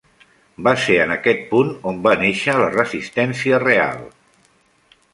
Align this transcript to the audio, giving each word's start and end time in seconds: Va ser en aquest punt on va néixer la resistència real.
Va 0.67 0.71
ser 0.85 0.95
en 1.03 1.13
aquest 1.15 1.43
punt 1.51 1.69
on 1.93 2.01
va 2.09 2.15
néixer 2.23 2.57
la 2.65 2.73
resistència 2.79 3.63
real. 3.67 4.05